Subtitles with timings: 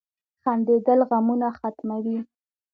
[0.41, 2.17] •خندېدل غمونه ختموي.